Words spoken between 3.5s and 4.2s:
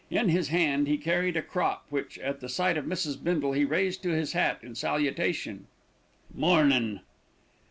he raised to